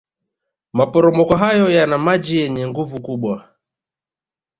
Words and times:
maporomoko 0.73 1.35
hayo 1.35 1.65
yaana 1.75 1.97
maji 2.05 2.33
yenye 2.41 2.63
nguvu 2.67 2.97
kubwa 3.05 3.35